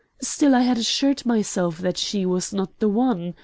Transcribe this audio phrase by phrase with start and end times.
[0.23, 3.35] Still I had assured myself that she was not the one.